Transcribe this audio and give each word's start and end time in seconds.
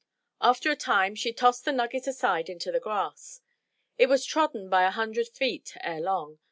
After 0.41 0.71
a 0.71 0.75
time 0.75 1.13
she 1.13 1.31
tossed 1.31 1.63
the 1.63 1.71
nugget 1.71 2.07
aside 2.07 2.49
into 2.49 2.71
the 2.71 2.79
grass. 2.79 3.39
It 3.99 4.07
was 4.09 4.25
trodden 4.25 4.67
by 4.67 4.81
a 4.83 4.89
hundred 4.89 5.27
feet 5.27 5.75
ere 5.81 6.01
long. 6.01 6.39